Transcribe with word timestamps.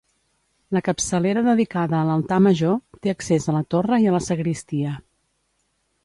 La 0.75 0.81
capçalera 0.85 1.41
dedicada 1.47 1.97
a 1.97 2.07
l'altar 2.07 2.39
Major, 2.45 2.79
té 3.05 3.13
accés 3.13 3.45
a 3.45 3.55
la 3.57 3.61
torre 3.75 3.99
i 4.05 4.09
a 4.09 4.15
la 4.15 4.23
sagristia. 4.29 4.95